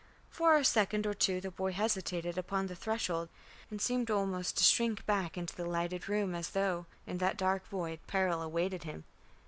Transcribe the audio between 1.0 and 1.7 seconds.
or two the